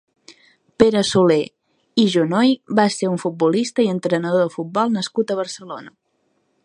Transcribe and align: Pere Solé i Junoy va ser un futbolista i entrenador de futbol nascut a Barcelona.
Pere 0.83 1.03
Solé 1.09 1.37
i 2.03 2.05
Junoy 2.13 2.55
va 2.79 2.85
ser 2.95 3.11
un 3.11 3.21
futbolista 3.25 3.85
i 3.87 3.93
entrenador 3.97 4.45
de 4.47 4.51
futbol 4.57 4.93
nascut 4.97 5.35
a 5.35 5.39
Barcelona. 5.43 5.95